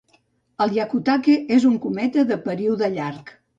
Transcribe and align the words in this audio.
El 0.65 0.73
Hyakutake 0.77 1.35
és 1.59 1.69
un 1.73 1.77
cometa 1.85 2.27
de 2.33 2.41
període 2.49 2.93
llarg. 2.99 3.35